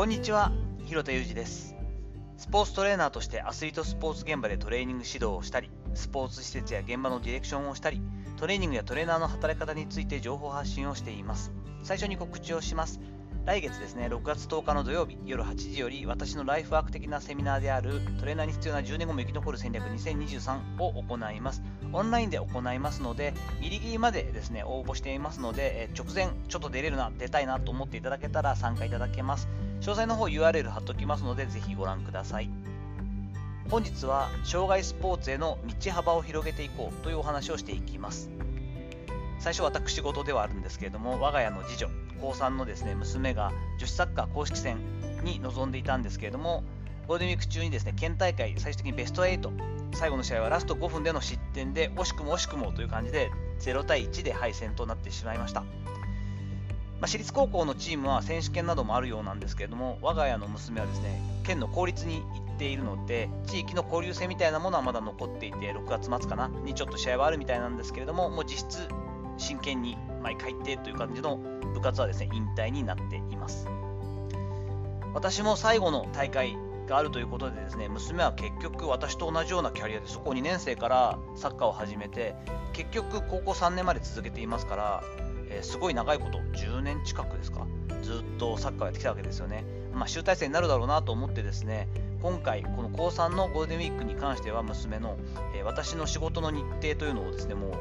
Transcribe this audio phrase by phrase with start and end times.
[0.00, 0.50] こんにちは、
[0.86, 1.76] 広田裕二です。
[2.38, 8.00] スポーツトレーナーとしてアスリートスポーツ現場でトレーニング指導をしたり、スポーツ施設や現場のディレクションをしたり、
[8.38, 11.52] トレーニングやトレーナーの働き方について情報発信をしています。
[11.82, 12.98] 最初に告知をします。
[13.44, 21.62] 来月ですね、6月10日の土曜日夜8時より私のライフワーク的なセミナーであるトレーナーに必要な10年後も生き残る戦略2023を行います。
[21.92, 29.46] オンラインで行いますので、ギリギリまでですね、応募していますので、え直前ちょっと出れるな、出たいなと思っていただけたら参加いただけます。
[29.80, 32.50] 詳細の方 URL 貼っておきますので、ぜひご覧ください。
[33.70, 38.30] 本日は障害スポーツへの道幅を広げていこうというお話をしていきます。
[39.38, 41.88] 最初私事ではあるんですけれども、我が家の次女、
[42.20, 44.76] 高3のですね娘が女子サッカー公式戦
[45.24, 46.62] に臨んでいたんですけれども、
[47.08, 49.50] ゴールデンウィーク中にですね県大会、最終的にベスト8、
[49.94, 55.64] 最後の試合はラスト5分での失点で、惜しくも惜しくもという感じで、0対1で敗戦となってしまいました。
[57.00, 62.22] まあ、私立高校のチームは選手権などもあるようなんですけれども、我が家の娘はですね県の公立に行
[62.54, 68.88] っているので、地域の交流戦みたいなものはまだ残っていて、6月末かなにちょっと試合はあるみたいなんですけれども、もう実質
[69.38, 71.38] 真剣に毎回行ってという感じの
[71.72, 73.66] 部活はですね引退になっています。
[75.14, 82.34] 私も最後の大会があるということでですね娘は結局私と同じようなキャリアでそこ2年生からサッカーを始めて
[82.72, 85.02] 結局高校3年まで続けていますから、
[85.50, 87.66] えー、すごい長いこと10年近くですか？
[88.02, 91.86] ずっとサッカーやってきたわけですよね、まあ、集大成になるだろうなと思ってですね
[92.22, 95.18] 今回この高3のゴールデンウィークに関しては娘の、
[95.54, 97.72] えー、私の仕事の日程というのをですねもう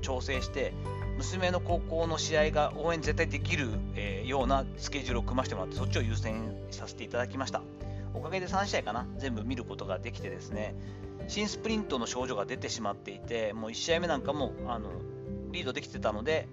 [0.00, 0.72] 調整して
[1.18, 7.62] 娘の高校の試合が応援絶対できる、えー、ようなスケジュールを組ませてもらってそっちを優先させていただきました。
[8.14, 10.74] おかげで3試合かな全部見ることができてですね
[11.28, 14.90] 新スプリントの症状が出てしまっていてもう1試合目なんかもあの
[15.52, 16.48] リードできてたので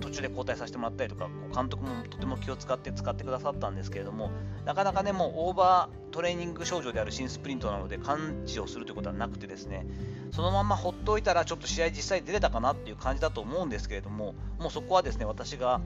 [0.00, 4.30] 途中で交代させてもらったりとか監督もとても気を使って使ってくださったんですけれども
[4.64, 9.86] なかなかねもうオーバートレーニング症状である新スプリントなので完治をするということはなくてですね
[10.32, 15.80] そのまま放っておいたらちょっと試合実際出れたかなっていう感じだと思うんですけれどももうそこはですね私が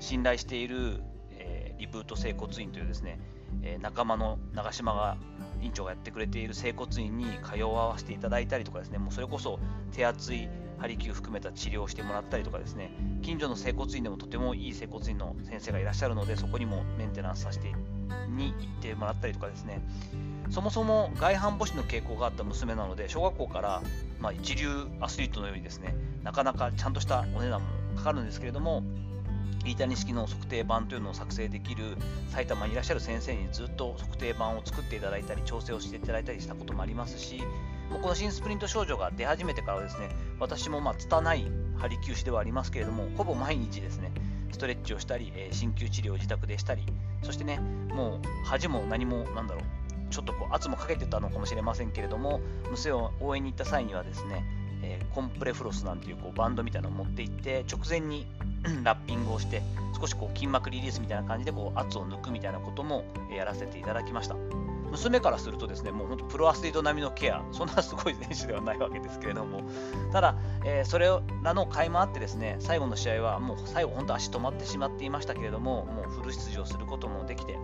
[0.00, 1.02] 信頼している、
[1.32, 3.18] えー、リブート整骨院というですね、
[3.62, 5.16] えー、仲間の長島が
[5.62, 9.58] 院長がやってくれている整骨院に通わせていただいたりとかですねもうそれこそ
[9.92, 10.48] 手厚い
[10.78, 12.90] ハリキュー含めた治療をしてもらったりとかですね
[13.22, 17.74] 近所の整骨院でもとてもいい整骨院の先生がいらっしゃるのでそこにもメンテナンスさせて
[18.28, 19.80] に行ってもらったりとかですね。
[20.50, 23.82] そもそも外反母趾の傾向があった娘なので小学校から
[24.20, 24.68] まあ一流
[25.00, 28.82] アスリートのようにですねなかなかちゃんとしたお値段もかかるんですけれども
[29.64, 31.96] 飯谷式の測定版というのを作成できる
[32.28, 37.42] 埼玉にいらっしゃる先生にずっと測定版を作っていただいたり調整をしていただいたりしたこともありますし
[37.98, 41.46] この新スプリント症状が出始めてからですね私もまあ拙い
[41.76, 44.12] ハリキュー師ではありますけれどもほぼ毎日ですね
[44.52, 46.84] ストレッチをしたり、え、鍼灸治療を自宅でしたり
[47.22, 49.64] そしてねもう恥も何もなんだろう
[50.10, 52.40] ちょっとこう圧もかけてたのかもしれませんけれども
[52.70, 54.44] 娘を応援に行った際にはですね、
[54.82, 58.26] えー、コンプレフロスなんていうこうバンドみたいなのを持って行って直前に
[58.84, 59.60] ラッピングをして
[59.98, 63.04] 少しこう筋膜リリースみたいな感じでこう圧を抜くみたいなことも
[63.36, 64.63] やらせていただきました。
[64.94, 69.62] 娘からするとですねもう本当プロアスリート並みのケア そんなすごい選手ではないわけですけれども。
[70.12, 71.08] ただ、えー、それ
[71.42, 77.58] らの甲斐もあってですね最後の試合はもう最後本当足止まってしまっていましたけれどももうフル出場することもできて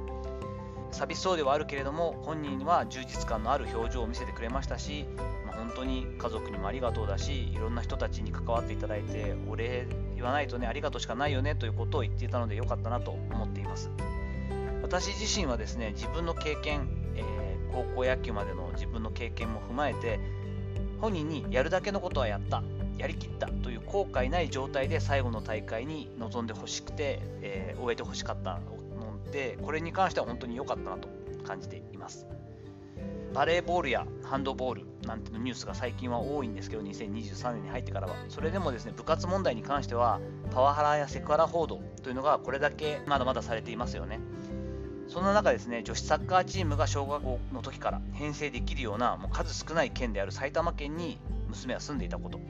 [0.91, 5.07] 寂しそうではあるけれども本人は充実感のある表情を見せてくれましたし、
[5.47, 9.87] まあ、本当に家族にもありがとうだしいろんな人たちに関わっていただいてお礼
[10.17, 13.91] 言わないとねありがとうしかないよねということを言っていたのでよかったなと思っています。
[14.91, 16.89] 私自身はですね自分の経験、
[17.73, 20.21] 高校野球までの自分の経験も踏まえて
[21.01, 22.63] 本人にやるだけのことはやった
[22.99, 31.09] やりきったという後悔ない状態で最後の大会に臨んでほしくて、えー、終えてほしかったのでこれに関しては本当に良かったなと
[31.47, 32.27] 感じています。
[33.33, 40.21] バレーボールやハンドボールなんてのニュースが最近は多いんですけど2023年に入ってからはそれでもですね部活問題に関しては
[40.51, 44.21] パワハラやセクハラ報道というのがこれだけまだまだされていますよね。
[45.11, 51.19] そんな中ですね女子サッカーチームが小学校の時から編成できるようなもう数少ない県である埼玉県に
[51.49, 52.41] 娘は住んでいたこと。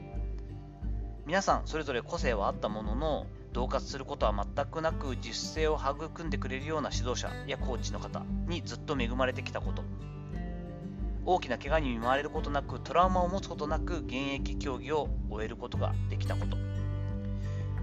[1.25, 9.83] 皆さんそれぞれ個性はあったものの同活することは全くなく自主性を育んでくれるような指導者やコーチの方にずっと恵まれてきたこと。
[11.25, 16.57] 大きな怪我に見舞われることなくトラウマを持つことなく現役競技を終えることができたこと。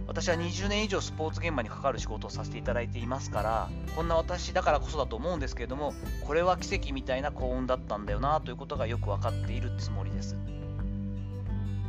[0.08, 5.93] 私は20年以上スポーツ現場に関わる仕事をさせていただいていますからこんな私だからこそだと思うんですけれども
[6.26, 10.37] これは奇跡みたいな幸運だったんだよなということがよく分かっているつもりです。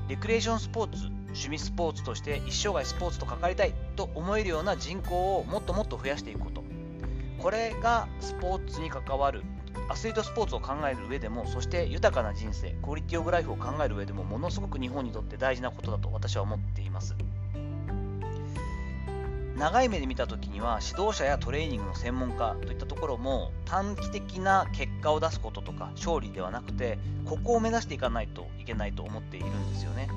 [0.09, 6.63] レクレーションスポーツ趣味スポーツとして一生涯スポーツと関わりたいと思えるような人口をもっともっと増やしていくこと。
[7.37, 9.43] これがスポーツに関わる
[9.87, 17.15] アスリートスポーツを考える上でもそして豊かな人生クオリティオブライフを考える上でもものすごく日本にとって大事なことだと私は思っています。
[19.59, 30.09] 長い目で見た時には指導者やトレーニングの専門家といったところも短期的な結果を出すこととか勝利ではなくてここを目指していかないといけないと思っているんですよね。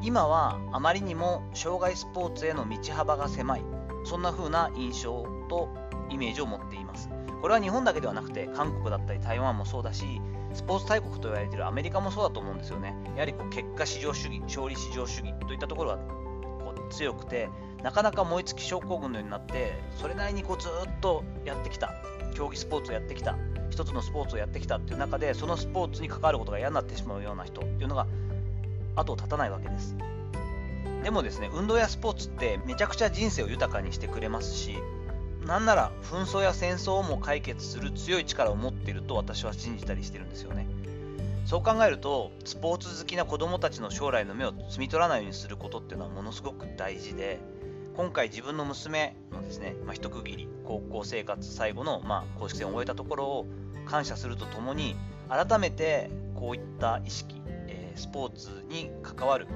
[0.00, 3.64] 今はあまりにも障害スポーツへの道幅が狭い。
[4.04, 5.68] そんな風な印象と
[6.08, 7.10] イメージを持っています。
[7.42, 10.20] これは日本だけではなくて韓国だったり台湾もそうだし
[10.54, 12.94] スポーツ大国と言われているアメリカもそうだと思うんですよね。
[13.16, 17.48] やはりこう結果至上主義勝利至上主義といったところがこう強くて
[17.82, 21.94] なかなか燃え尽き症候群のようになってそれなりにこうずっとやってきた。
[22.34, 23.36] 競技スポーツをやってきた。
[23.70, 28.06] 一つのスポーツをやってきたっていう中でそのスポーツに関わることが嫌になってしまうような人っていうのが
[28.96, 29.96] 後を絶たないわけです。
[31.02, 34.78] でもですね運動やスポーツってめちゃくちゃ人生を豊かにしてくれますし
[35.46, 40.66] なんなら紛争や戦争をも解決する強い力を持っていると私は信じたりしてるんですよね。
[41.46, 47.38] そう考えるとスポーツ好きな子どもたちの将来の目を摘み取らないようにすることっていうのはものすごく大事で
[47.98, 53.46] 今回自分の娘のですね、まあ、一区切り高校生活最後の、まあ、公式戦を終えたところを
[53.86, 54.94] 感謝するとともに
[55.28, 59.48] 改めてこういった意識、えー、スポーツに関わる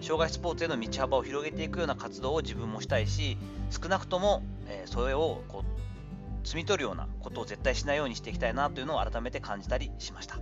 [0.00, 3.36] 障害スポーツへの道幅を広げていくような活動を自分もしたいし
[3.68, 10.38] 少なくとも、えー、それをこう摘み取るようなことを絶対しないようにしていきたいなというのを改めて感じたりしました。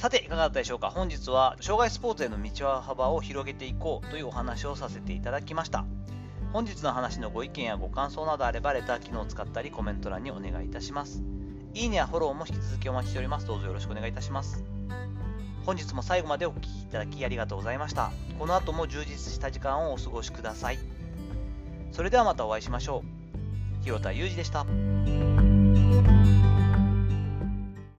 [0.00, 0.88] さていかがだったでしょうか？
[0.88, 5.84] 本日は障害スポーツへの道幅を広げていこうというお話をさせていただきました
[6.54, 11.22] 本日の話のご意見やご感想などあればレター機能を使ったりコメント欄にお願いいたします
[11.74, 14.64] いいねやフォローも引き続きお待ちしておりますどうぞよろしくお願いいたします
[15.66, 18.10] 本日も最後までお聴きいただきありがとうございました。
[18.38, 20.78] この後も充実した時間をお過ごしください。
[21.92, 23.04] それではまたお会いしましょ
[23.80, 23.84] う。
[23.84, 24.64] 広田裕二でした。